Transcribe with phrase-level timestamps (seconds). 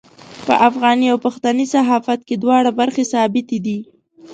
[0.45, 3.77] په افغاني او پښتني صحافت کې دواړه برخې ثابتې دي.